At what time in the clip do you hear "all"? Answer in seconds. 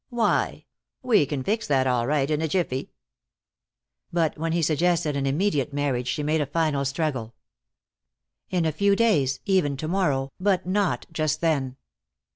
1.85-2.07